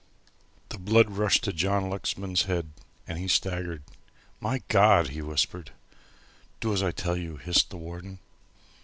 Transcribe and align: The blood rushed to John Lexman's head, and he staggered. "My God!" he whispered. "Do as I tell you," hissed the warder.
The 0.69 0.79
blood 0.79 1.11
rushed 1.11 1.43
to 1.43 1.53
John 1.53 1.87
Lexman's 1.87 2.45
head, 2.45 2.71
and 3.07 3.19
he 3.19 3.27
staggered. 3.27 3.83
"My 4.39 4.63
God!" 4.67 5.09
he 5.09 5.21
whispered. 5.21 5.73
"Do 6.59 6.73
as 6.73 6.81
I 6.81 6.89
tell 6.89 7.15
you," 7.15 7.37
hissed 7.37 7.69
the 7.69 7.77
warder. 7.77 8.17